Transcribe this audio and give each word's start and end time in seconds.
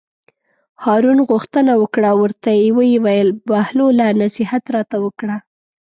هارون 0.83 1.17
غوښتنه 1.29 1.73
وکړه 1.81 2.05
او 2.11 2.17
ورته 2.23 2.49
ویې 2.77 2.95
ویل: 3.05 3.29
بهلوله 3.49 4.07
نصیحت 4.23 4.63
راته 4.75 4.97
وکړه. 5.05 5.35